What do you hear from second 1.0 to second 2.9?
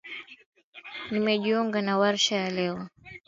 Nimejiunga na warsha ya leo.